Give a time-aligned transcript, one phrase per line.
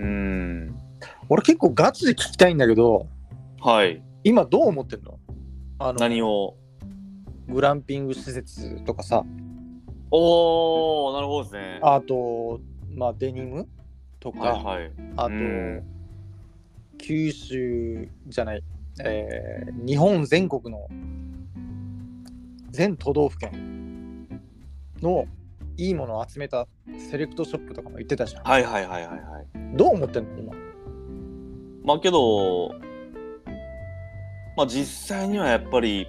[0.00, 0.76] うん。
[1.28, 3.06] 俺結構ガチで聞きたいんだけど
[3.60, 4.02] はい。
[4.24, 5.18] 今どう思ってんの？
[5.78, 6.56] あの何を？
[7.48, 9.24] グランピング施設とかさ
[10.10, 11.80] おー、なるほどですね。
[11.82, 12.60] あと
[12.94, 13.68] まあデニム？
[14.18, 14.92] とか、はいはい。
[15.16, 15.82] あと、うん
[16.98, 18.62] 九州じゃない、
[19.02, 20.86] えー日本全国の
[22.70, 24.28] 全都道府県
[25.00, 25.24] の
[25.80, 26.68] いいものを集めた
[27.10, 28.44] セレクトショップとかも言ってたじゃん。
[28.44, 29.76] はいはいはいはいはい。
[29.76, 30.54] どう思ってんの今？
[31.82, 32.74] まあけど、
[34.58, 36.06] まあ実際にはやっぱり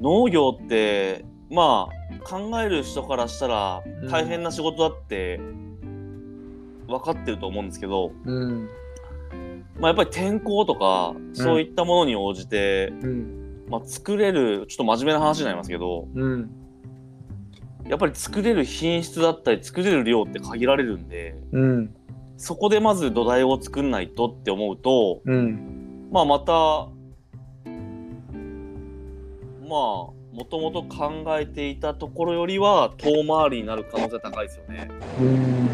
[0.00, 5.38] 農業って、まあ考える人からしたらうん大変な仕事だって
[6.86, 8.70] 分かってると思うんですけど、うん。
[9.78, 13.66] まあやっぱり天候とかそういったものに応じて、うん。
[13.68, 16.50] まあ作れる、ちょっと真面目な話になりますけど、うん。
[17.88, 21.94] やっぱり作れる品質だったり作れる量って限られるんで、うん。
[22.36, 26.08] そこでまず土台を作んないとって思うと、うん。
[26.10, 26.52] まあまた、
[29.62, 30.14] まあ、も
[30.50, 34.88] ともと考えていたところよりは遠回りになる可能性が高いですよね。
[35.20, 35.66] うん。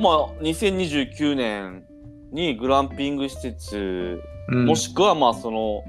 [0.00, 1.84] まあ、2029年
[2.32, 5.84] にグランピング施設、うんもしくはまあその、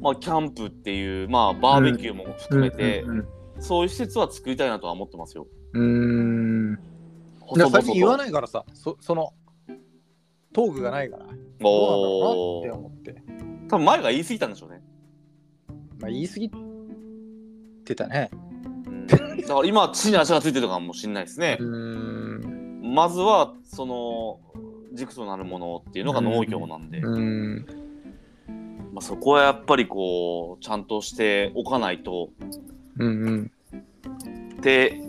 [0.00, 3.28] まあキャンプっていう、まあバーベキューも含めて、うん
[3.60, 5.46] そういう施設は作りたいなとは思ってますよ。
[5.74, 6.78] うん。
[7.70, 9.32] 最近言わないからさ、そその
[10.52, 13.22] トークがないから、どうなんだろうなって思って。
[13.68, 14.82] 多分前が言い過ぎたんでしょうね。
[16.00, 16.50] まあ言い過ぎ
[17.84, 18.30] てたね。
[18.86, 21.58] うん、だから今地に足がついてるのかもしれないですね。
[21.60, 22.94] ん。
[22.94, 24.40] まずはその
[24.94, 27.66] 軸となるものっていうのが農業なんで、うん。
[28.92, 32.30] まあ、そこはやっぱりこうちゃんとしておかないと。
[32.98, 33.50] うんうん。
[34.58, 35.00] って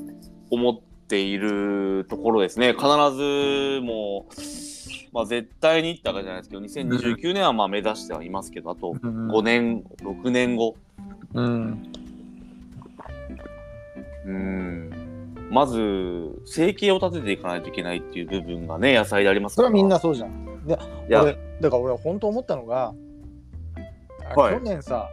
[0.49, 2.73] 思っているところですね。
[2.73, 4.33] 必ずもう、
[5.13, 10.75] まあ、絶対にいったわけじゃないですけど2029年はまあ目指してはいますけどあと5年6年後。
[11.33, 11.91] うん。
[14.25, 14.91] うん。
[15.49, 19.67] まず生計を立てていかないといけないっていう部分がね野菜でありますから。
[19.67, 20.65] それはみんなそうじゃん。
[20.65, 20.79] で、
[21.09, 21.23] いや。
[21.23, 22.93] 俺だから俺は本当思ったのが、あ
[24.35, 24.53] はい。
[24.55, 25.09] 去年さ、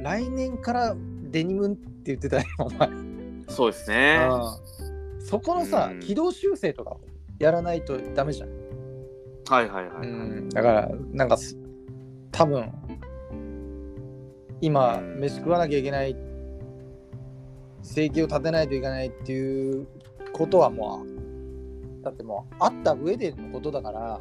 [0.00, 0.96] 来年から
[1.30, 2.88] デニムって言ってたよ、 お前。
[3.48, 4.28] そうですね。
[4.30, 5.22] うん。
[5.24, 6.00] そこのさ、うん。
[6.00, 6.96] 軌道修正とか
[7.38, 8.48] やらないとダメじゃん。
[9.48, 10.08] はいはいはい、はい。
[10.08, 10.12] う
[10.42, 10.48] ん。
[10.50, 11.56] だから、なんかす、
[12.30, 12.72] 多分
[14.60, 15.20] 今、うん。
[15.20, 16.16] 飯食わなきゃいけない、
[17.82, 19.86] 生計を立てないといけないっていう
[20.32, 24.20] ことはもう、だってもう、あった上でのことだから、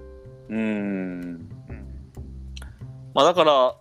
[0.50, 1.50] うーん
[3.18, 3.76] まあだから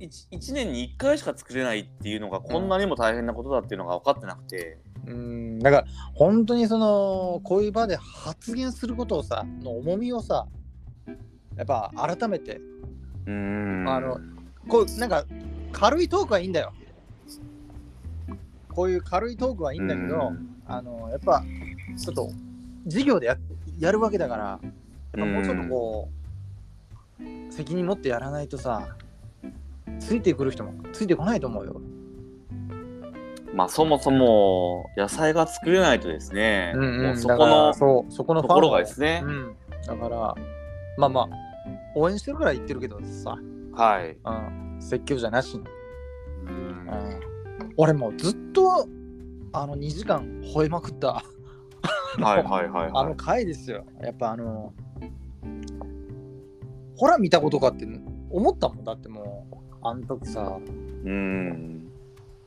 [0.00, 10.48] 1, 年に1回しか作れないっていうのがこんなにも大変なことだっていうのが分かってなくて、うん、だから本当にそのこういう場で発言することをさの重みをさ
[11.56, 12.56] やっぱ改めて。
[13.26, 13.88] うーん。
[13.88, 14.18] あの
[14.68, 15.24] こうなんか
[15.70, 16.72] 軽いトークはいいんだよ。
[18.74, 20.32] こういう軽いトークはいいんだけど
[20.66, 21.44] あのやっぱ
[21.96, 22.28] ちょっと
[22.86, 23.36] 授業でや
[23.78, 24.60] やるわけだからやっ
[25.12, 26.23] ぱもうちょっとこう
[27.50, 28.96] 責任持ってやらないとさ
[29.98, 31.80] ついてくる人もついてこないと思うよ。
[33.54, 40.34] まあそもそも野菜が作れないとですね、もうそだからこのそうそこのところファンをがですね、うん、だから
[40.98, 41.28] まあまあ
[41.94, 43.38] 応援してるから言ってるけどさ、
[43.72, 45.64] はい、うん、説教じゃなしに、
[46.46, 46.50] うん。
[46.50, 48.88] うん、俺もうずっと
[49.52, 51.22] あの2時間吠えまくった。
[52.18, 53.84] はいはいはい あのはい回ですよ。
[54.00, 54.72] やっぱあの
[56.96, 57.86] ほら見たことかって
[58.30, 59.64] 思ったもんだってもう。
[59.86, 60.58] あの時さ、
[61.04, 61.86] うん。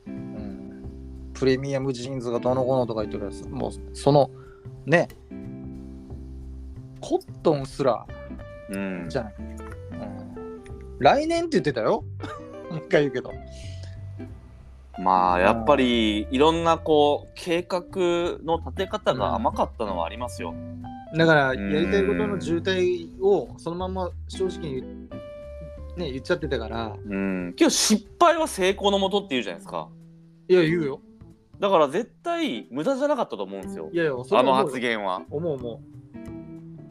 [0.08, 3.48] うん、プレミアムジーンズがどうのこうのとか言ってるやつ。
[3.48, 4.28] もうその
[4.84, 5.08] ね。
[7.00, 8.04] コットンすら。
[8.70, 9.06] うん。
[9.08, 12.02] じゃない、うん、来年って言ってたよ。
[12.70, 13.32] もう一回言うけど。
[14.98, 17.82] まあやっぱりいろんなこう計画
[18.44, 20.54] の立て方が甘かったのはありますよ。
[21.16, 25.08] だからやりたいことの渋滞をそのまま正直に言,、
[25.96, 29.88] ね、言っちゃってたからうん、けど失敗は成功のもとって言うじゃないですか。
[30.48, 31.00] いや言うよ
[31.60, 33.96] だから絶対無駄じゃなかったと思うんですよい。
[33.96, 35.22] やいやあの発言は。
[35.30, 35.80] 思う思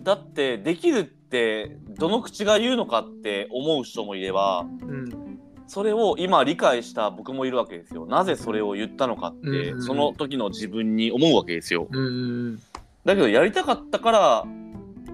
[0.04, 5.28] だってできるってどの口が言うのかって思う人もいればううん
[5.68, 8.06] それを今理解した僕もいるわけですよ。
[8.06, 11.88] なぜそれを言ったのかって、うんその時の自分に思うわけですよ。
[11.92, 12.10] うんう
[12.54, 12.60] ん
[13.08, 14.44] だけどやりたかったから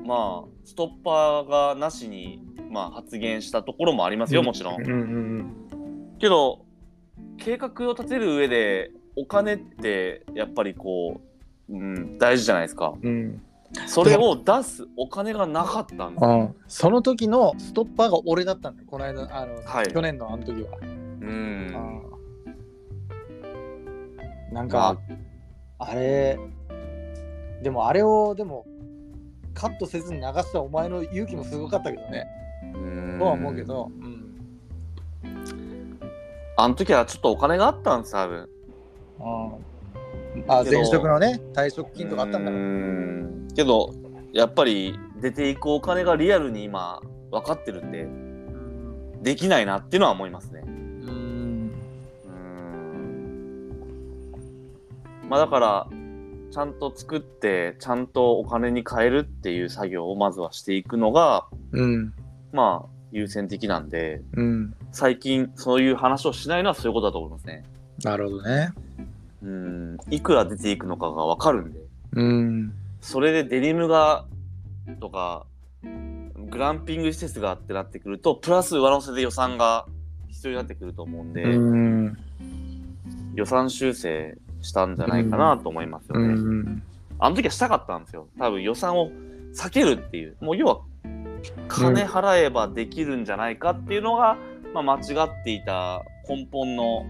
[0.04, 2.42] まあストッパーがなしに、
[2.72, 4.82] まあ、発言したところもありますよもちろん。
[4.82, 5.54] うんうん
[6.20, 6.66] けど
[7.38, 11.22] 計画を立てる上でお金ってやっぱりこ
[11.70, 12.94] う、うん、大事じゃないですか。
[13.00, 13.42] うん。
[13.88, 16.24] それを出すお金がなかったんです。
[16.24, 19.88] ようん、その時のストッパーが俺だったんだよこの間あの、はい。
[19.92, 20.90] 去年のあの時は、うん。
[21.20, 22.04] うん
[24.54, 24.98] なんか、
[25.80, 26.40] あれ
[27.64, 28.66] でもあれをでも
[29.54, 32.28] カットせずに流したお前の勇気もすごかったけどね。
[32.76, 33.18] うん。
[33.20, 36.00] とは思うけど、うん。
[36.58, 38.50] あの時はちょっとお金があったんです多分。
[39.20, 39.54] うん
[40.48, 42.52] あけど前職のね退職金とかあったんだ。
[42.52, 43.48] うん。
[43.56, 43.94] けど
[44.34, 47.02] やっぱり出ていくお金がリアルに今
[47.32, 50.62] 分かってるんでうんできないなっていうのは思いますね。
[50.66, 51.72] うん。
[52.26, 52.28] う
[55.26, 55.30] ん。
[55.30, 55.88] まあだから
[56.54, 62.14] ちゃんと作ってちゃんとお金に変えるっていう作業をまずはしていくのがうん。
[62.52, 64.76] まあ優先的なんでうん。
[64.92, 67.64] 最近そういう話をしないのはそういうことだと思いますね。
[68.04, 68.72] なるほどね。
[69.42, 69.98] うん。
[70.12, 71.80] いくら出ていくのかが分かるんで。
[72.12, 72.74] うん。
[73.02, 74.26] それでデニムが
[75.00, 75.48] とか
[75.82, 79.88] グランピング施設がってなってくるとプラス上乗せで予算が
[80.28, 82.18] 必要になってくると思うんで、うん。
[83.34, 86.34] 予算修正したんじゃないかなと思いますようね。
[86.34, 86.84] ん
[87.20, 88.28] あの時はしたかったんですよ。
[88.38, 89.12] 多分予算を
[89.56, 90.36] 避けるっていう。
[90.42, 90.82] もう要は
[91.68, 94.38] 金払えばできるんじゃないかっていうのが、
[94.74, 97.06] まあ、間違っていた根本の、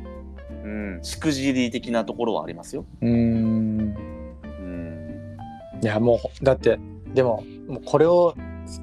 [0.64, 2.86] うん、しくじり的なところはありますよ。
[3.02, 3.96] うん
[4.44, 6.80] うん、いやもうだって
[7.14, 8.36] でももうこれを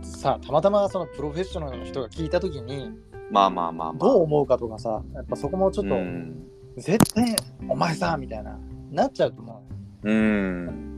[0.02, 2.90] さたまたまそのプロフェッショナルの人が聞いた時に
[3.30, 3.98] まあまあまあまあ。
[3.98, 6.46] どう思うかとかさやっぱそこもちょっと、うん
[6.80, 7.36] 絶対
[7.68, 8.58] お前さみたいな
[8.90, 9.62] なっちゃうと思
[10.02, 10.90] ううん。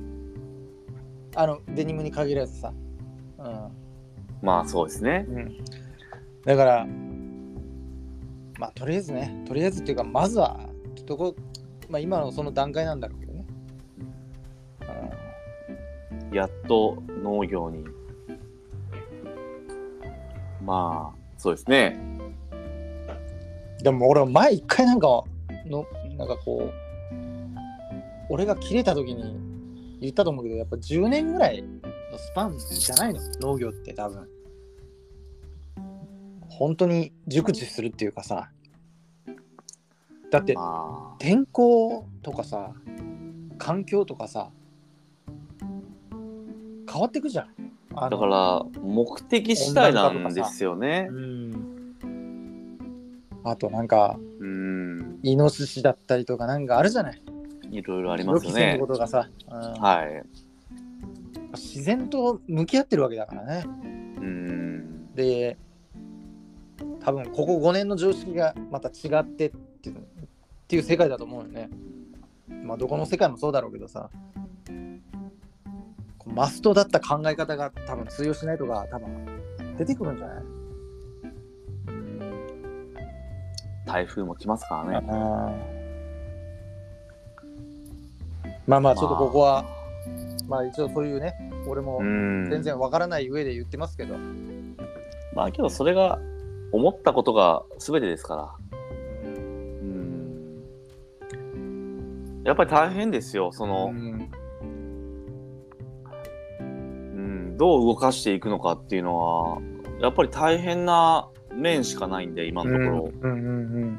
[1.35, 2.73] あのデニムに限らずさ、
[3.39, 3.83] うん
[4.43, 5.25] まあそうですね。
[5.29, 5.65] うん、
[6.45, 6.87] だから
[8.59, 10.59] まあとりあえずねとりあえずっていうかまずは
[11.07, 11.35] どこ、
[11.89, 13.45] まあ、今のその段階なんだろうけどね、
[16.33, 17.85] やっと農業に。
[20.65, 21.99] まあ、そうですね。
[22.53, 25.25] うん、でも俺前一回なんか
[25.67, 25.87] の
[26.17, 26.73] なんかこう
[28.29, 29.37] 俺が切れた時に
[30.01, 31.69] 言ったと思うけどやっぱ10年ぐらいの
[32.19, 33.21] スパンじゃないの？
[33.41, 34.29] 農業って多分。
[36.49, 38.51] 本当に熟知するっていうかさ。
[40.31, 42.73] だってまあ、天候とかさ
[43.59, 44.51] 環境とかさ
[46.91, 47.49] 変わってくじゃん。
[47.95, 51.09] だから目的次第なんですよね。
[51.11, 51.13] う。
[51.13, 51.72] ん
[53.45, 57.23] あとなんかうん、イノシシだったりとかなんかあるじゃない？
[57.71, 58.87] いろいろありますよねこ。
[58.87, 59.59] とがさ、うん。
[59.83, 60.23] はい。
[61.55, 63.65] 自然と向き合ってるわけだからね。
[63.67, 65.57] うん、で
[67.01, 69.53] 多分ここ5年の常識がまた違ってっ
[69.83, 70.01] ていうっ
[70.69, 71.69] ていう世界だと思うよね。
[72.65, 74.11] まあどこの世界もそうだろうけどさ。
[76.25, 79.27] マストだった考え方が多分通用しないとか多分
[79.77, 80.45] 出てくるんじゃない？
[83.93, 85.07] 台風も来ますからね。
[85.07, 85.53] あ
[88.67, 89.67] まあまあちょっとここは、
[90.49, 91.35] まあ一応そういうね
[91.69, 94.17] 俺もうん、全然わからない上で言ってますけど、
[95.35, 96.19] まあけどそれが
[96.73, 98.51] 思ったことが全てですから。
[99.25, 100.63] うん。
[102.45, 103.53] やっぱり大変ですよ。
[103.53, 104.31] その、うん
[106.61, 106.63] う
[107.21, 109.61] ん、どう動かしていくのかっていうのは
[110.01, 113.99] やっぱり大変な面しかないんで今のところ、うんうん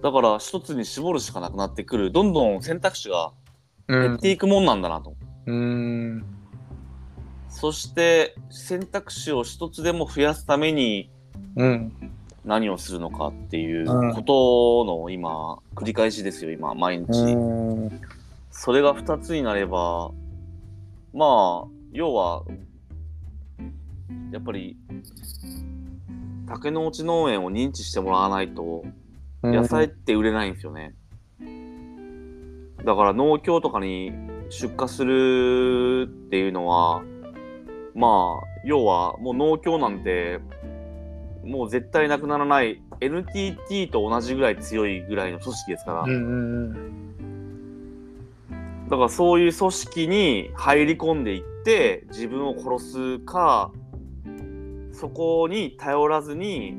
[0.00, 3.32] だから一つに絞るしかなくなってくるどんどん選択肢が
[3.88, 4.02] うん。
[4.02, 5.16] 減っていくもんなんだなと、
[5.46, 6.24] うん。
[7.48, 11.10] そして選択肢を一つでも増やすために
[11.56, 11.92] うん
[12.44, 18.00] 何をするのかっていうことの今繰り返しですよ今毎日、うん。
[18.50, 20.10] それが2つになれば
[21.12, 22.44] まあ要は
[24.32, 24.76] やっぱり
[26.48, 28.84] 竹の内農園を認知してもらわないと
[29.42, 30.94] 野菜って売れないんですよね。
[32.84, 34.12] だから農協とかに
[34.50, 37.02] 出荷するっていうのは
[37.94, 40.40] まあ要はもう農協なんて
[41.44, 46.14] もう絶対なくならない NTT と同じぐらい強いぐらいの組織ですから、うんう
[46.74, 46.98] ん。
[48.88, 53.70] だからそういう組織に入り込んでいって自分を殺すか
[54.98, 56.74] そこに頼らずに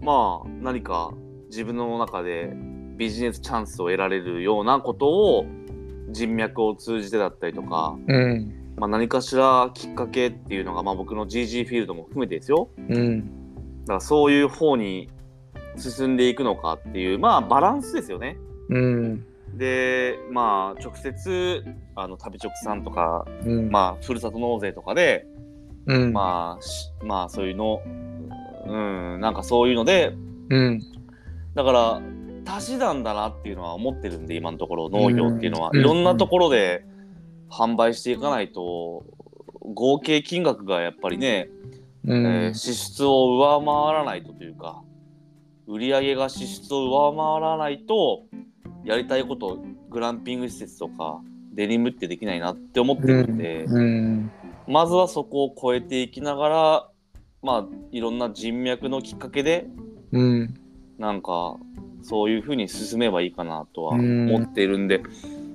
[0.00, 1.12] まあ何か
[1.48, 2.52] 自分の中で
[2.96, 5.46] ビジネスチャンスを得られるようなことを
[6.10, 13.20] 人脈を通じてだったりとか、うんまあ、何かしらきっかけっていうのが、まあ、僕の GG フィールドも含めてですようん
[13.82, 15.08] だからそういう方に
[15.76, 18.36] 進んでいくのかっていうまあバランスですよね。
[18.68, 19.24] うん。
[19.54, 23.70] でまあ直接あの旅直さんとか、うん。
[23.70, 25.26] まあ、ふるさと納税とかで、
[25.88, 26.12] うん。
[26.12, 27.82] まあしまあそういうの
[28.66, 30.14] うんなんかそういうので
[30.50, 30.80] うん。
[31.54, 32.02] だから
[32.46, 36.84] 足し算だなっていうのは思ってるんで今のところ農業っていうのは、うんいろんなところで
[37.50, 39.04] 販売していかないと
[39.74, 41.48] 合計金額がやっぱりね、
[42.04, 42.26] うん。
[42.26, 44.82] えー支出を上回らないとというか
[45.66, 48.24] 売り上げが支出を上回らないと
[48.84, 49.58] やりたいこと
[49.90, 51.20] グランピング施設とか
[51.52, 54.30] デニムってできないなって思ってるんで、うん。
[54.68, 56.88] まずはそこを超えていきながら
[57.42, 59.66] まあいろんな人脈のきっかけで
[60.12, 60.54] うん。
[60.98, 61.56] なんか
[62.02, 65.02] そういうふうに進めばいいかなとはうん思っているんで、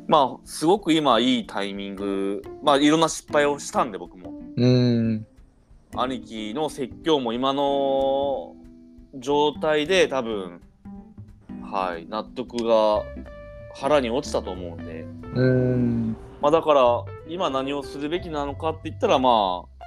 [0.07, 5.25] まあすごく今いいタイミングまあいろんな失敗をしたんで僕もうん。
[5.95, 8.55] 兄貴の説教も今の
[9.15, 10.61] 状態で多分
[11.61, 13.03] はい納得が
[13.75, 15.05] 腹に落ちたと思うんで
[15.35, 16.17] うん。
[16.41, 19.85] まあだから今何をするべきなのかって言ったらまあ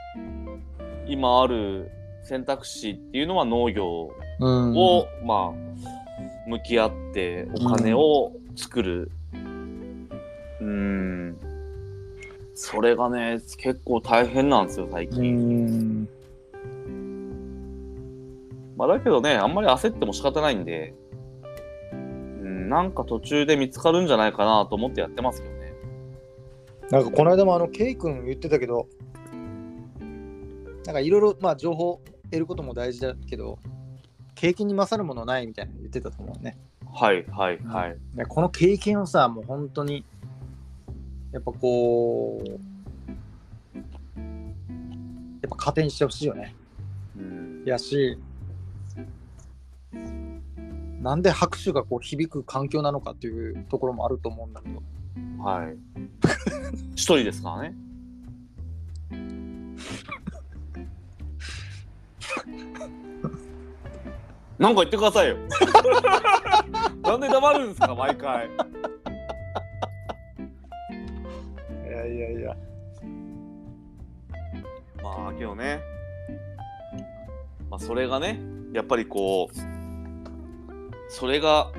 [1.07, 1.91] 今ある
[2.25, 4.75] 選択肢っていうのは農業うん。
[4.77, 9.11] を、まあ向き合ってお金を作る。
[10.61, 11.37] うん。
[12.55, 16.09] それがね結構大変なんですよ最う近、ん。
[18.77, 20.95] まあだけどねあんまり焦っても仕方ないんで
[21.93, 25.56] うんなんか途中で見つかるんじゃないかなと思ってやってますけどね
[26.91, 28.89] なんかこの間もあの、ケイ君言ってたけど、
[30.85, 33.59] なんかいろいろ、まあ情報得ることも大事だけど、
[34.35, 36.57] 経験に勝るものないみたいなの言ってたと思うね。
[36.93, 40.05] はいはいはい、でこの経験をさ、もう本当に、
[41.33, 42.61] やっぱこう、やっ
[45.51, 46.55] ぱ糧にしてほしいよね。
[47.19, 48.17] うんやし、
[51.01, 54.83] なんで拍手がこう響く環境なのかっていうところもあると思うんだけど、
[55.47, 55.79] はい。
[56.97, 57.73] 一人ですからね。
[64.59, 65.37] なんか言ってくださいよ。
[67.01, 68.49] なんで黙るんですか毎回。
[68.49, 68.51] い
[71.93, 72.57] やいやいや、
[75.01, 75.81] まあけどね、
[77.71, 78.41] まあ、それがね
[78.73, 79.55] やっぱりこう
[81.09, 81.71] それが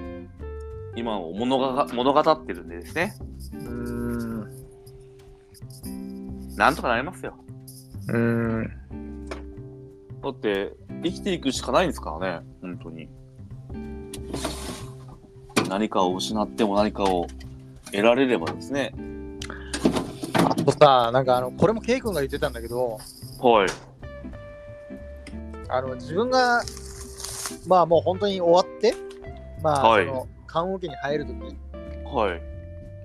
[0.95, 4.55] 今を物が物語ってるんでですねうーん、
[6.55, 7.35] なんとかなりますよ。
[8.09, 8.69] うーん、
[10.21, 10.73] だって
[11.03, 12.45] 生きていくしかないんですからね。
[12.61, 13.09] 本当に。
[15.69, 17.27] 何かを失っても何かを
[17.91, 18.93] 得られればですね。
[20.33, 22.97] あとさ、なんかあの、これもケイ君が言ってたんだけど、
[23.39, 23.67] はい。
[25.69, 26.63] あの自分が、
[27.67, 28.95] まあもう本当に終わって、
[29.61, 30.05] まあ、はい。
[30.05, 31.37] その棺桶に入るとき、
[32.05, 32.56] はい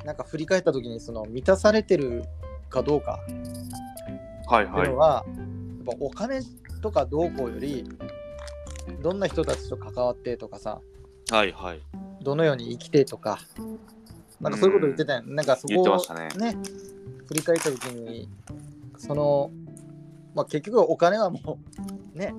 [0.04, 2.24] なんか振り返ったときに、その満たされてる
[2.68, 3.20] かどうか
[4.46, 4.82] はいはい。
[4.82, 5.24] っていうのは、
[5.86, 6.40] やっぱお金
[6.80, 7.88] とかどうこうより、
[9.02, 10.80] どんな人たちと関わってとかさ、
[11.30, 11.80] はいはい。
[12.22, 13.38] どのように生きてとか、
[14.40, 16.52] なんかそういうこと言ってたよ、なんかそこをね。
[16.52, 16.56] ね、
[17.28, 18.28] 振り返ったときに、
[18.98, 19.50] その、
[20.34, 21.58] まあ結局お金はも
[22.14, 22.34] う、ね、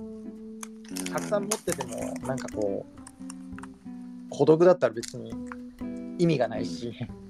[1.11, 5.33] たくさん持ってても、なんかこう、孤独だったら別に
[6.17, 7.22] 意味がないし、うん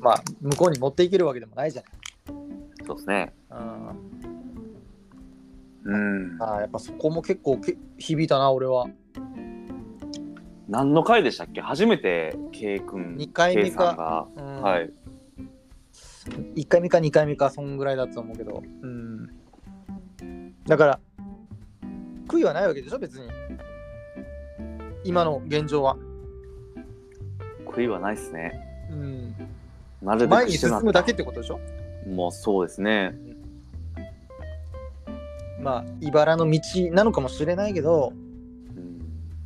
[0.00, 1.92] まあ向こうに持っていけるわけでもないじゃない。
[2.86, 3.34] そうですね。
[5.84, 5.96] うん、う
[6.36, 6.42] ん。
[6.42, 8.86] あーやっぱそこも結構け響いたな、俺は。
[10.68, 11.60] 何の回でしたっけ？
[11.60, 14.28] 初めて K 君二回目か。
[14.36, 14.90] うん、はい。
[16.56, 18.62] 1回目か2回目か、そんぐらいだと思うけど。
[18.82, 19.30] うん、
[20.66, 21.00] だから、
[22.26, 23.28] 悔いはないわけでしょ、別に。
[25.04, 25.96] 今の現状は。
[27.66, 29.34] 悔いはないですねうん、
[30.02, 31.60] なるべ前にくしてな進むだけってことでしょ？
[32.08, 33.14] もうそうですね。
[35.60, 36.60] まあ、茨の道
[36.92, 38.12] なのかもしれないけど、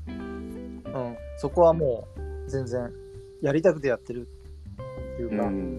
[0.06, 0.82] うん。
[0.84, 2.92] うん、そこはもう全然
[3.40, 4.28] やりたくてやってる
[5.14, 5.78] っていうか、うん。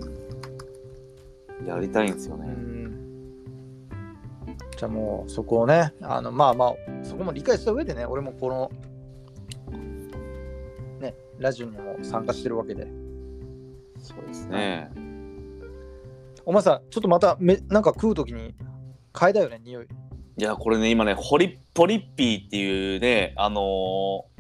[1.66, 2.92] やりたいんですようね、ん。
[4.76, 8.70] じゃあもうそこをねあのまあまあそこも理解した上でね俺もこの
[11.00, 12.88] ねラジオにも参加してるわけで
[14.04, 14.92] そうですね。
[16.46, 18.54] お前さちょっとまためなんか食う時に
[19.14, 19.88] 嗅いだよね匂い。
[20.38, 24.34] いやこれね今ねホリポリッピーっていうねあのー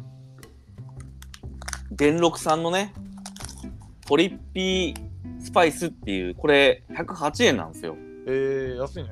[1.91, 2.91] 電録さんのね
[4.07, 7.95] ポリッピースパイスっていうこれ108円なんですよ。
[8.27, 9.09] えー、安いね。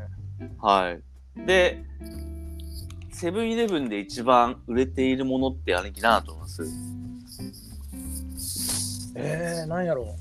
[0.59, 1.45] はい。
[1.45, 1.83] で
[3.11, 6.63] セブンイレブンで一番売れているものって兄貴なと思います。
[9.15, 10.15] えー、なんやろ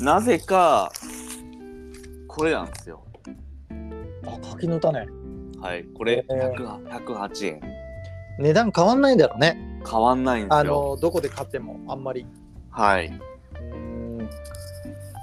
[0.00, 0.92] なぜか
[2.26, 4.28] これなんですよう。
[4.28, 5.06] あ、柿の種。
[5.60, 7.60] はいこれえー100 108円
[8.38, 9.80] 値段変わんないんだろうね。
[9.88, 12.26] 変わんないんですよあの、どこで買ってもあんまり。
[12.70, 13.18] はい
[13.60, 14.28] うん。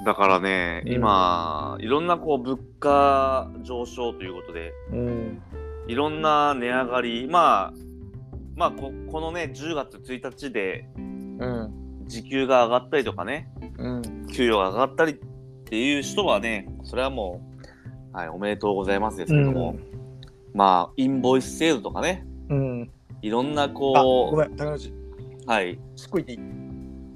[0.06, 5.42] だからね、うん今いろんなこう物価上昇ということでうん。
[5.88, 7.74] いろんな値上がりまあ
[8.56, 11.02] まあここのね10月1日でう
[11.46, 11.74] ん。
[12.08, 13.50] 時給が上がったりとかね
[13.82, 14.28] うん。
[14.28, 15.16] 給料が上がったりっ
[15.66, 17.42] ていう人はねそれはも
[18.14, 19.76] う、はい、おめでとうございますですけども、
[20.54, 22.92] まあインボイス制度とかねうん。
[23.22, 24.90] いろんなあ、ごこめん、高梨。
[24.90, 24.94] う
[25.48, 26.40] はいしっこいていい？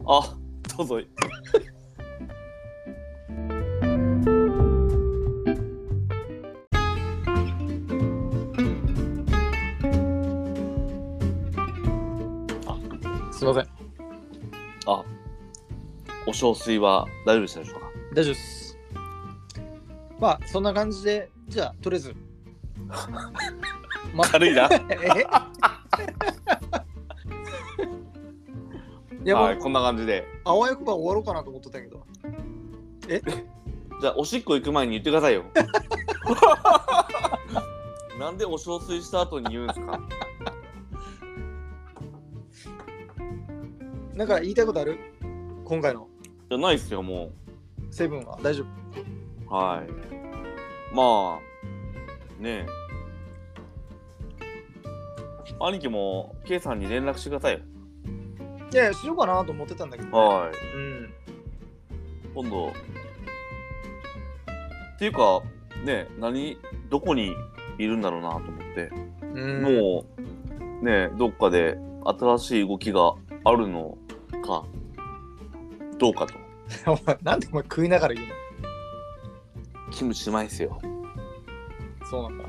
[0.07, 0.35] あ
[0.77, 0.99] どうぞ
[13.31, 13.74] すいません。
[16.43, 18.77] あお小水は大丈夫でしたでしょうか大丈夫です。
[20.19, 22.15] まあ、そんな感じで、じゃあ、とりあえず。
[24.15, 24.69] ま軽いな。
[24.71, 25.25] え？
[29.25, 30.25] いや、はいこんな感じで。
[30.45, 32.05] あわよくば終わろうかなと思ってたけど。
[34.01, 35.43] じゃあおしっこ行く前に言ってくださいよ。
[38.19, 39.99] なんでお小水した後に言うんですか？
[44.13, 44.97] なんか言いたいことある？
[45.65, 46.07] 今回の
[46.49, 47.31] じゃないっすよも
[47.91, 48.39] セブンは？
[48.41, 48.63] 大丈
[49.47, 49.51] 夫？
[49.51, 49.89] うはい。
[50.95, 52.67] まあねえ。
[55.59, 57.59] 兄貴も K さんに連絡してくださいよ。
[58.71, 60.17] いやいや、しようかなと思ってたんだけど、ね。
[60.17, 60.77] はい。
[60.77, 61.13] うん。
[62.33, 62.69] 今度。
[62.69, 62.71] っ
[64.97, 65.41] ていうか
[65.83, 66.57] ね何
[66.89, 67.33] どこに
[67.77, 68.89] いるんだろうなと思って、
[69.21, 70.05] うん、も
[70.81, 73.97] うねどっかで新しい動きがあるの
[74.45, 74.63] か
[75.97, 76.33] どうかと
[76.91, 78.27] お前なんでお前食いながら言う
[79.91, 81.05] キムチうまいっすよの
[82.09, 82.43] そうなんだ。
[82.43, 82.47] い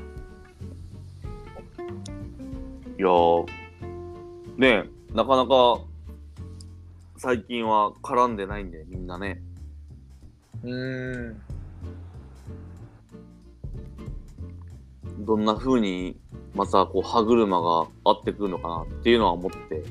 [2.99, 3.45] やー
[4.57, 5.79] ねなかなか
[7.17, 9.41] 最近は絡んでないんでみんなね
[10.63, 11.41] うーん。
[15.19, 16.15] どんな風に
[16.53, 19.83] またこう歯車が合ってくるのかなっていうのは思って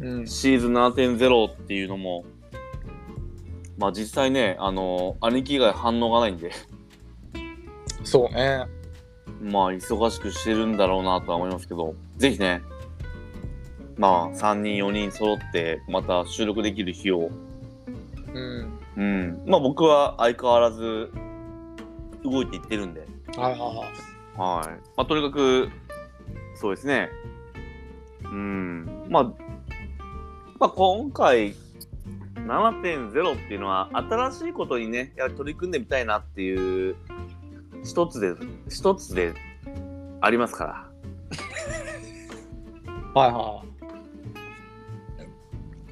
[0.00, 0.26] うん。
[0.26, 2.24] シーズン7.0っていうのも、
[3.78, 6.50] まあ実際ね、あの兄貴以外反応がないんで、
[8.02, 8.64] そうね。
[9.40, 12.62] まあ忙しくしてるんだろうなとは思いますけど、ぜひね、
[13.96, 17.30] まあ3人4人揃ってまた収録できる日を、
[18.34, 18.78] うん。
[18.96, 21.12] うん、まあ僕は相変わらず
[22.24, 23.06] 動いていってるんで、
[23.36, 24.66] はいはいはい。
[24.66, 24.80] はい。
[24.96, 25.70] まあとにかく、
[26.56, 27.10] そうですね、
[28.24, 29.32] うん、まあ、
[30.60, 31.54] まあ今回、
[32.34, 36.96] 7.0っていうのは新しいことにねや取り組んでみたいなっていう
[37.82, 38.34] 一つで
[38.68, 39.32] 一つで
[40.20, 40.90] ありますから
[43.22, 43.62] はいは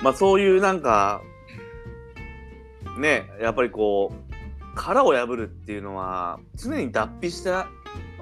[0.03, 1.23] まあそういうなんか
[2.99, 7.69] ねやっぱりこう殻を破るっていうのは常に脱皮した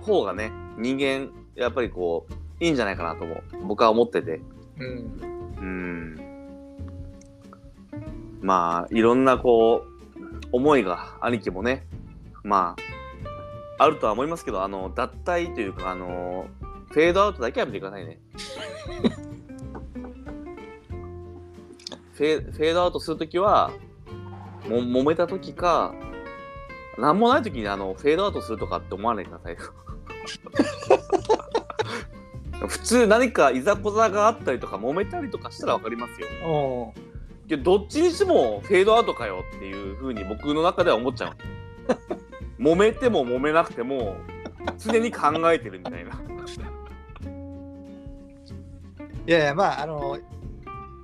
[0.02, 4.40] 方がね人間やっぱりこういいんじゃないかなとも僕は思っててい。
[4.78, 5.37] うん。
[5.59, 6.25] うん
[8.46, 10.20] まあいろんなこう
[10.52, 11.85] 思いが兄貴もね
[12.44, 12.76] ま
[13.78, 16.46] ああるとは思いますけどあの脱退というかあの
[16.90, 18.20] フェードアウトだけはやめてくださいね。
[22.14, 23.72] フェフェードアウトするときは
[24.68, 25.92] も揉めたときか
[26.98, 29.56] 何もないときにあのフェードアウトするとかって思わないでください
[32.68, 36.94] 普通何かいざこざがあったりとか揉めたりとかしたら分かりますよ。
[37.48, 41.37] いやどっちにしてもフェードアウトかよっていうふうに僕の中では思っちゃう
[42.62, 44.16] 揉めても揉めなくても
[44.78, 46.11] 常に考えてるみたいな
[49.26, 50.18] いやいや、まあ、あの、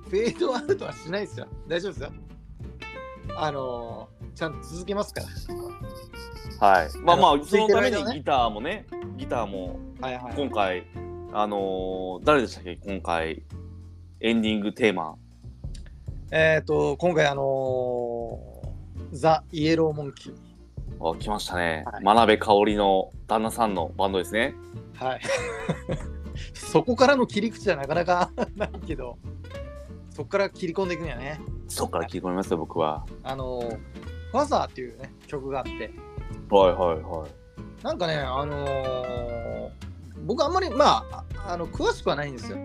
[0.09, 1.47] フェードアウトはしないですよ。
[1.67, 2.11] 大丈夫ですよ。
[3.35, 5.27] あの、ちゃんと続けますから。
[6.67, 8.85] はいまあまあそのためにギターもね
[9.17, 10.33] ギターもはいはい。
[10.37, 10.85] 今回
[11.33, 12.77] あのー誰でしたっけ？
[12.77, 13.43] 今回
[14.21, 15.15] エンディングテーマ
[16.35, 21.11] えっ、と、今回、あのーザ・イエローモンキー。
[21.11, 24.55] あ来ましたね、はい真鍋かおりの旦那さんのバンドですね
[24.95, 25.21] はい。
[26.55, 29.19] そこからの切り口はなかなか ないけど、
[30.09, 31.39] そこから切り込んでいくんやね。
[31.67, 33.79] そっから聞き込みますよ僕はあのー
[34.31, 35.91] ファザーっていうね、曲があって、
[36.49, 39.69] はいはいはいなんかね、あのー
[40.25, 42.57] 僕あんまり、まあ、ああの詳しくはないんですよ。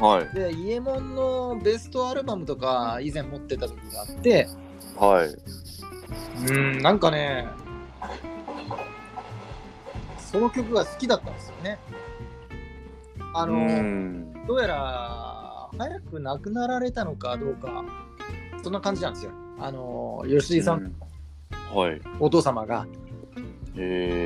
[0.00, 0.34] はい。
[0.34, 4.48] で、イエモンのベストアルバムとか以前持ってた時があって、
[4.96, 6.50] はい。
[6.50, 7.48] うん、なんかね、
[10.18, 11.78] その曲が好きだったんですよね。
[13.34, 14.28] あの。
[14.46, 17.84] どうやら早く亡くなられたのかどうか、
[18.62, 19.32] そんな感じなんですよ。
[19.60, 20.94] あのー吉井さん、うん
[21.76, 22.00] はい。
[22.18, 22.86] お父様が。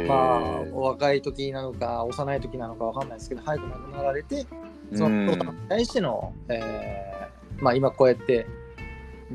[0.09, 0.41] まあ、
[0.73, 4.47] お若い時なのか、幼い時なのかわかんないですけど、早く亡くなられて、
[4.95, 8.47] そのお父様に対しての、えーまあ、今こうやって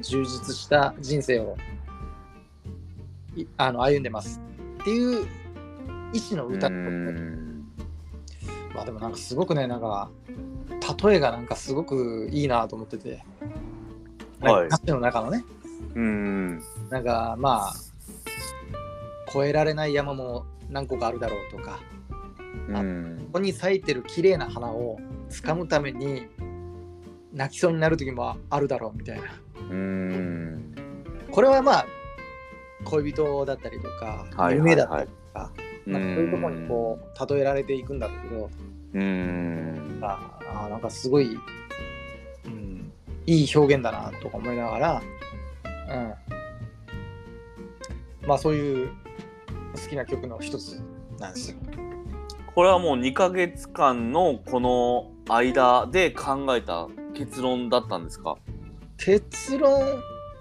[0.02, 1.58] 充実した人生を
[3.36, 4.41] いあの歩んでます
[4.82, 5.28] っていう
[6.13, 6.70] 意思の歌。
[6.70, 10.10] まあでもなんかすごくね、なんか、
[11.04, 13.24] 例えがなんかすごくいいなと思ってて、
[14.39, 15.43] はい歌詞の中のね、
[15.96, 16.62] うん。
[16.89, 17.74] なんかまあ、
[19.30, 21.80] 越えられない山も何個かあるだろうとか、
[22.70, 23.34] うんこ。
[23.34, 26.27] こに咲いてる綺麗な花を掴むために
[27.33, 29.23] 泣きそうになる時もあるだろうみたいな。
[29.69, 30.75] うん。
[31.31, 31.85] これはまあ、
[32.83, 35.51] 恋人だったりとか、はい夢だったはいりとか、
[35.85, 38.49] まあ、そういうところにこう、例えられていくんだろうけど、
[38.93, 39.99] うん。
[40.01, 41.37] ああなんかすごい、
[42.45, 42.91] うん、
[43.25, 45.01] いい表現だなとか思いながら、
[45.89, 45.97] う
[48.25, 48.89] ん、まあそういう
[49.73, 50.81] 好きな曲の一つ
[51.19, 51.57] なんですよ。
[52.55, 58.37] これはもう2ヶ月間のこの間で考えた結論だったんですか？
[58.97, 59.71] 結論？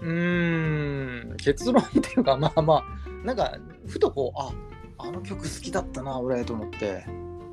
[0.01, 1.37] うーん。
[1.37, 2.83] 結論っていうかまあまあ
[3.25, 4.51] なんかふとこうあ
[5.07, 7.05] あの曲好きだったな俺と思って、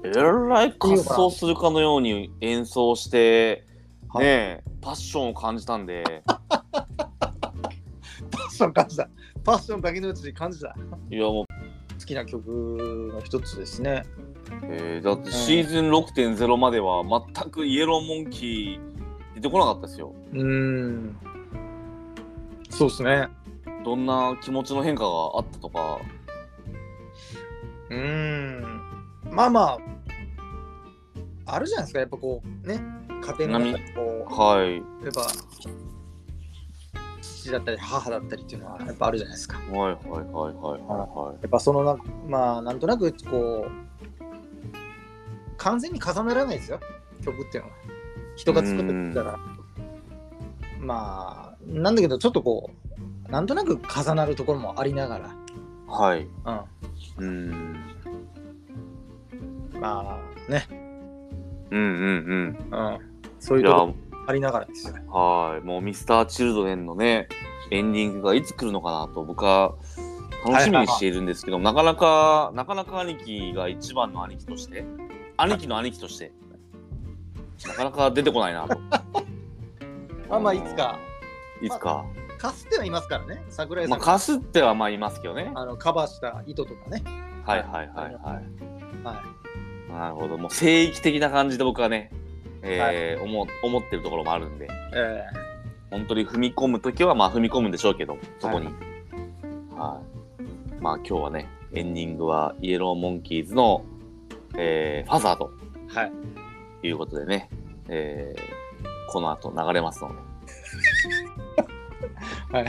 [0.02, 3.66] えらい滑走するかのように演奏して、
[4.08, 4.24] はい。
[4.24, 6.42] ねえ、パッションを感じたんで、 パ
[6.82, 9.08] ッション感じた。
[9.42, 10.74] パッションだけのうちに感じた。
[11.10, 11.46] いやもう、
[11.98, 14.04] 好きな曲の一つですね。
[14.64, 20.14] えーだってシーズン6.0までは全くイエローモンキー出てこなかったですよ。
[20.32, 21.16] うーん。
[22.70, 23.28] そうですね。
[23.84, 25.98] どんな気持ちの変化があったとか、
[27.90, 28.80] うーん。
[29.30, 29.78] まあま
[31.46, 32.00] ああるじゃないですか。
[32.00, 32.80] やっぱこうね
[33.38, 34.82] 家庭の中でこうはい、やっ
[35.14, 35.26] ぱ
[37.20, 39.58] 父だったり母だったりっていうのはやっぱあるじゃないですか。
[39.58, 43.83] はいはいはいはいはやっぱそのなまあなんとなくこう
[45.56, 46.80] 完全に重ねられないですよ
[47.24, 47.76] 曲っていうのは
[48.36, 49.38] 人が作ってるから
[50.80, 52.84] まあなんだけどちょっとこう
[53.30, 55.20] なんとなく重なるところもありながい。
[55.88, 56.26] はい。
[56.44, 56.64] ら、
[57.18, 57.76] うん。
[59.72, 60.66] うん、まあね、
[61.70, 62.98] うんうんうん、
[63.38, 63.64] そううん。
[63.64, 63.94] いや、いうところ
[64.26, 64.94] ありながらですよ。
[65.08, 65.66] はい。
[65.66, 67.28] もうミスターチルドレンのね、
[67.70, 69.74] エンディングがいつ来るのかなと僕は
[70.46, 74.84] 楽しみにしているんですけど、なかなか、なかなか兄貴が一番の兄貴として、
[75.36, 76.32] 兄貴の兄貴として、
[77.66, 78.78] なかなか出てこないな と。
[80.28, 80.74] まあまあいつ。
[80.74, 80.98] か
[81.62, 82.04] いつか。
[82.38, 85.50] かすってはいますからね桜井さんが、まあ、かすってはまあいますけどね。
[85.54, 87.02] あのカバーした糸とかね。
[87.44, 88.14] はいはいはいはい。
[89.04, 89.44] はい
[89.92, 90.36] なるほど。
[90.36, 92.10] もう聖域的な感じで僕はね、
[92.62, 95.24] えー思思ってるところもあるんで、え
[95.90, 98.66] 本当に踏み込むときはまあ踏み込むんでしょうけど、そこに。
[99.76, 100.00] は
[100.80, 100.82] い。
[100.82, 103.84] まあ今日はね、エンディングはイエローモンキーズの、
[104.56, 105.52] えーファザーと。
[105.88, 106.12] ーはい。
[106.86, 107.48] いうことでね、
[107.88, 108.64] えー
[109.12, 110.16] この後流れますので、
[112.58, 112.66] はい。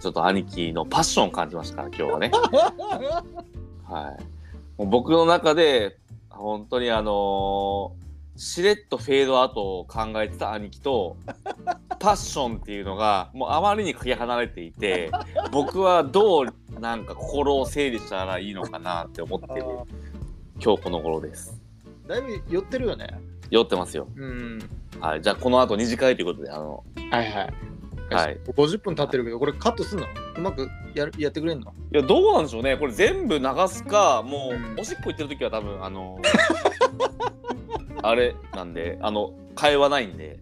[0.00, 2.32] ちょっと兄貴のパッションを感じましたから、今日はね。
[3.86, 4.24] はい。
[4.78, 8.00] もう僕の中で、本当にあのー
[8.36, 11.18] しれっとフェードアウトを考えてた兄貴と、
[12.00, 15.10] パッションっていうのが、もうあまりにかけ離れていて、
[15.52, 19.66] 僕はどうなんか心を整理したらいいのかなって思ってる
[20.62, 21.58] 今日この頃です。
[22.06, 23.08] だいぶ寄ってるよね。
[23.50, 24.06] 酔ってますよ。
[24.14, 24.58] うん。
[25.00, 25.22] はい。
[25.22, 27.54] じゃあこの後二次会ということで、あの、はいはい。
[28.14, 28.40] はい。
[28.46, 30.06] 50分経ってるけど、これカットすんの？
[30.36, 31.72] うまくやるやってくれんの？
[31.92, 32.76] いや、どうなんでしょうね。
[32.76, 36.18] これ全部流すか、もうんう、おしっこ行ってる時は多分、あの
[38.02, 40.38] あれなんで、あの、会話ないんで、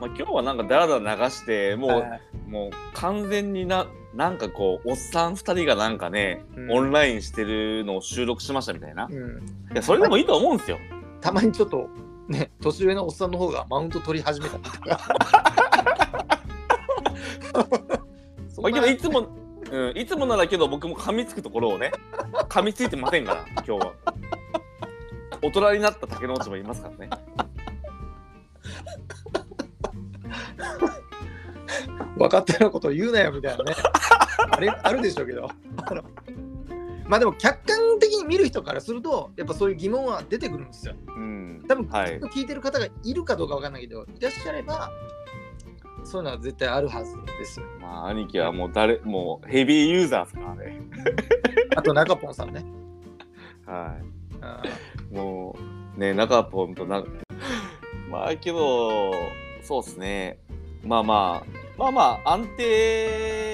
[0.00, 2.04] まあ、今日はなんかダラダラ流して、も
[2.46, 9.08] う、もう完全にな、なんかこう、おっさん2人がなんかね、うんオンラインしてるのを収録しましたみたいな。
[9.10, 9.42] いうん、
[9.74, 10.78] や、それでもいいと思うんですよ。
[11.20, 11.88] たまにちょっと
[12.28, 15.00] ね年上のおっさんの方がマウント取り始めたりとか
[18.48, 19.28] そんなまあ、けどいつも、
[19.70, 21.92] うん、いつもならけど僕も噛みつくところをね、
[22.48, 23.92] 噛みついてませんから、今日は。
[25.42, 27.10] 大人になった竹之内もいますからね。
[32.16, 33.74] 分かってること言うなよみたいなね
[34.52, 35.48] あれあるでしょうけど。
[35.76, 36.02] あの
[37.06, 40.94] まあでも客観的に見る人からするとやっぱそういう疑問は出てくるんですよ。
[41.08, 41.64] うん。
[41.68, 42.20] 多分、はい。
[42.20, 44.90] 聞いてる方がいるかどうかわかんないけどいらっしゃれば
[46.04, 47.60] そういうのは絶対あるはずです。
[47.60, 50.80] よまあ兄貴はもう誰もうヘビーユーザーですからね。
[51.76, 52.64] あと中ポンさんね。
[53.66, 53.96] は
[54.40, 54.62] あ
[55.10, 55.56] いも
[55.96, 57.04] うね中ポンとな
[58.10, 59.12] まあけど
[59.62, 60.38] そうですね。
[60.84, 63.51] まあまあまあまあ安定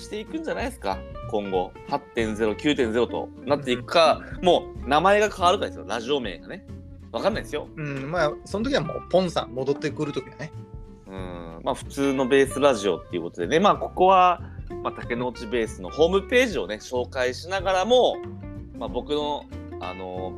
[0.00, 0.98] していくんじゃないですか？
[1.30, 1.72] 今後。
[1.88, 6.66] 8.0、9.0となっていくか、もう名前が変わるかですよ、ラジオ名がね。
[7.12, 7.68] わかんないですよ。
[7.76, 8.10] うん。
[8.10, 10.52] まあその時はもうポンさん戻ってくる時はね。
[11.06, 14.40] うん、まあ普通のベースラジオっていうことでね、まあここは、
[14.82, 18.16] まあ、竹の内ベースのホームページをね、紹介しながらも、
[18.78, 19.44] まあ僕の、
[19.80, 20.32] あの、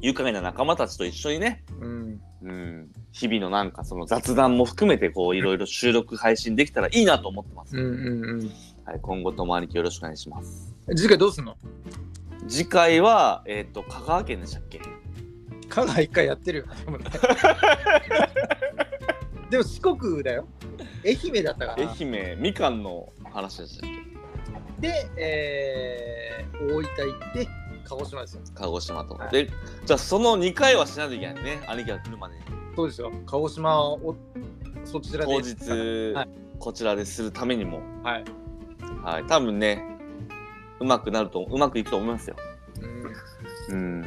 [0.00, 2.20] 愉快な仲間たちと一緒にね、うん。
[2.42, 7.76] うん、日々のなんかその雑談も含めてこういろいろ収録配信できたらいいなと思ってます。
[7.76, 8.50] うんうんうん
[8.86, 10.72] はい、今後とも兄貴よろしくお願いします。
[10.96, 11.56] 次回どうすんの？
[12.46, 14.80] 次回は、えっ、と、香川県でしたっけ？
[15.68, 16.66] 香川一回やってるよ。
[19.50, 20.46] でも四国だよ。
[21.04, 21.90] 愛媛だったかな。
[21.90, 23.90] 愛媛、みかんの話でしたっ
[24.78, 27.48] で、えー、大分行って
[27.88, 28.42] 鹿児島ですよ。
[28.44, 29.14] け鹿児島と。
[29.14, 29.50] はいで、
[29.84, 32.42] じゃあその2回はしないといけないね、兄貴が来るまでに。
[32.76, 33.10] そうですよ。
[33.26, 34.14] 鹿児島を
[34.84, 35.32] そちらで。
[35.34, 36.28] 当日、はい。
[36.60, 38.24] こちらでするためにも、はい、
[39.06, 39.84] はい、多分ね、
[40.80, 42.34] うまくなると、うまくいくと思いますよ。
[43.70, 44.02] うんうん。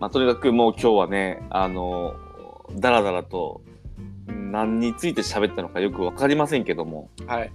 [0.00, 2.16] まあ、とにかくもう今日はね、あの、
[2.74, 3.62] だらだらと、
[4.26, 7.52] 何について喋ったのかよくわかりませんけども、はい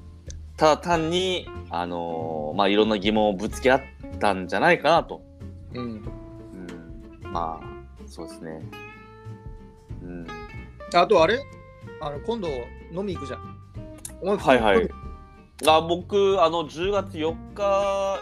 [0.56, 3.82] ただ単に、あのまあ、いろんな疑問をぶつけ合っ
[4.22, 5.22] たんじゃないかなと。
[5.74, 7.32] うんうん。
[7.34, 8.62] まあ、そうですね。
[10.02, 10.26] うん。
[10.94, 11.42] あとあれ？
[12.00, 12.48] あの今度
[12.94, 13.42] 飲み行くじゃん
[14.38, 14.90] はいはい。
[15.68, 18.22] あ僕、あの、10月4日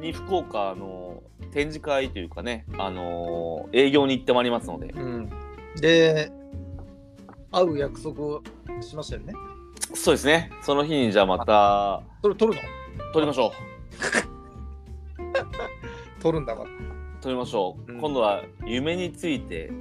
[0.00, 5.28] に福岡の展示会というかね、あの営業に行ってまいりますので、うん
[5.80, 6.30] で
[7.50, 8.42] 会う約束を
[8.80, 9.32] しましたよね？
[9.94, 10.50] そうですね。
[10.62, 13.12] その日にじゃあまたそれ取るの？
[13.12, 13.52] 撮りましょ
[16.20, 16.72] 取 るんだからう。
[17.20, 17.92] 撮りましょう。
[17.92, 19.72] うん今度は夢について、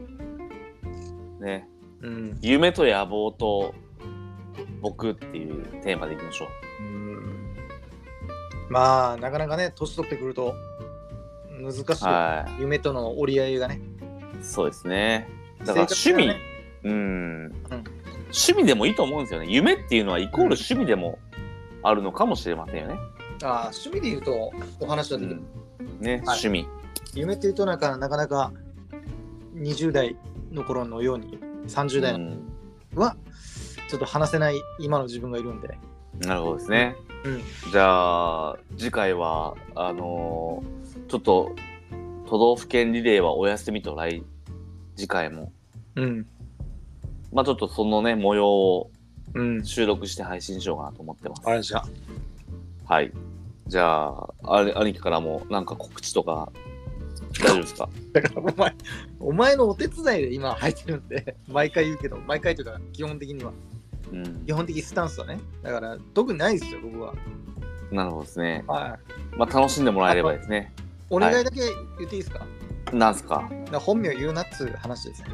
[1.39, 1.67] ね、
[2.01, 3.75] うん夢と野望と
[4.81, 6.47] 僕っていうテーマでいきましょう。
[8.67, 10.55] うんまあなかなかね年取ってくると
[11.59, 13.81] 難しいよ、は夢との折り合いがね
[14.41, 14.43] い。
[14.43, 15.27] そうですね。
[15.59, 16.39] だから趣味、生活がね
[16.83, 17.53] うん、
[18.25, 19.47] 趣味でもいいと思うんですよね。
[19.49, 21.17] 夢っていうのはイコール趣味でも
[21.83, 22.99] あるのかもしれませんよね。
[23.43, 25.41] ああ趣味で言うとお話はできる、
[25.99, 26.67] ね、はい趣味。
[27.13, 28.51] 夢っていうとなんかなかなか
[29.55, 30.15] 20代
[30.51, 32.13] の頃のように30代
[32.95, 33.15] は
[33.89, 35.77] ちょっと話せない今の自分がいるんで、
[36.19, 36.95] なるほどですね。
[37.27, 37.71] うん。
[37.71, 41.55] じゃあ次回はあのーちょっと
[42.27, 44.23] 都道府県リレーはお休みと来
[44.95, 45.51] 次回も。
[45.95, 46.25] うん。
[47.31, 48.91] まあちょっとそのね模様を
[49.33, 51.41] うん収録して配信しようかなと思ってます。
[51.45, 51.83] あれじゃ
[52.85, 53.11] はい。
[53.67, 56.51] じゃああれ兄貴からもなんか告知とか
[57.39, 57.89] 大丈夫ですか？
[58.13, 58.75] だからお前
[59.19, 63.51] お前のお手伝いで今入ってるんで毎回言うけど毎回というか基本的には
[64.11, 64.45] うん。
[64.45, 64.51] 基。
[64.53, 65.39] 本的スタンスはね。
[65.63, 67.13] だから特にないですよ僕は。
[67.91, 68.63] なるほどですね。
[68.67, 68.97] は
[69.33, 69.37] い。
[69.37, 70.73] まあ楽しんでもらえればですね。
[71.09, 72.45] お願いだけ言っていいですか,、
[72.91, 73.47] なんすか？
[73.49, 75.23] だから本名言うなっつう話です。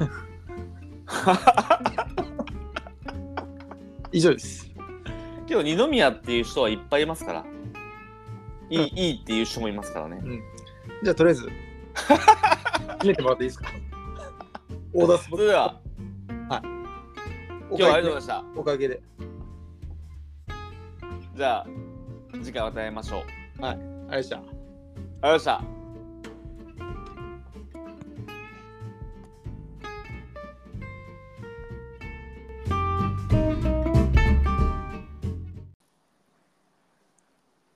[4.12, 4.69] 以上です。
[5.47, 7.45] けど二宮っていう人はいっぱいいますから。
[8.69, 10.21] いい、いいっていう人もいますからね。
[11.03, 11.47] じゃあとりあえず
[12.99, 13.67] 決めてもらっていいですか？
[14.93, 15.83] オーダースポッそれではト
[17.75, 18.59] 今日はありがとうございました。
[18.59, 19.01] おかげで
[21.36, 21.67] じゃあ
[22.43, 23.23] 次回また会いましょう。
[23.65, 23.75] あ
[24.12, 24.59] れでしたありがとう
[25.21, 25.62] ございました。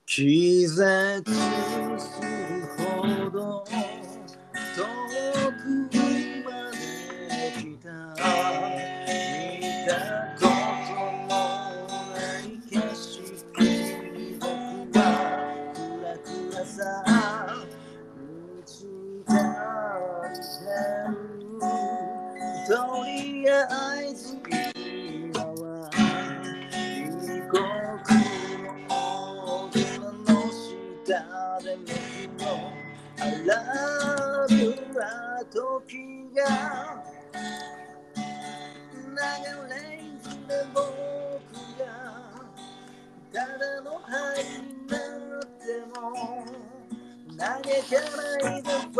[0.05, 1.66] 気絶
[22.67, 22.73] と
[23.05, 23.53] りあ
[24.01, 25.95] えず今は異
[27.49, 27.61] 国
[28.87, 28.95] の
[29.45, 31.77] 大人の下で
[32.37, 32.45] 僕の
[33.53, 34.53] 荒ぶ
[34.99, 35.01] ら
[35.51, 35.95] 時
[36.35, 36.39] が
[39.07, 39.13] 流
[39.69, 39.75] れ
[40.21, 40.83] ずで僕
[41.79, 41.83] が
[43.33, 45.65] ただの灰になって
[45.95, 45.95] も
[47.29, 48.99] 投げてないでフ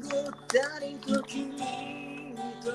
[0.01, 1.57] ぐったりと君
[2.65, 2.73] と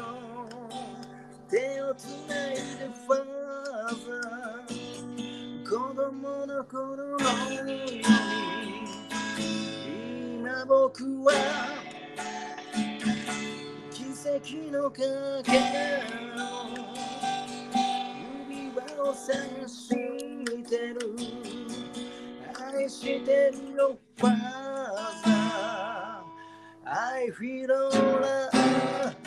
[1.50, 2.62] 手をつないで
[3.08, 8.02] ファーザー子供の頃のように
[10.42, 11.67] 今僕は
[14.40, 14.98] 奇跡のか
[15.44, 15.54] け
[18.50, 21.16] 指輪を探してる
[22.54, 24.36] 愛してるよファー
[25.26, 29.18] ザー I feel alright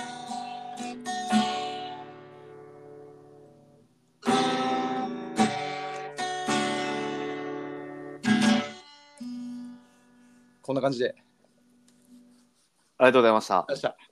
[10.63, 11.17] こんな感じで。
[12.99, 13.49] ありがとうございまし
[13.81, 14.10] た。